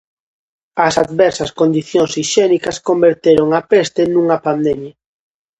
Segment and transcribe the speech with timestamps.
[0.87, 4.93] As adversas condicións hixiénicas converteron a peste nunha pandemia.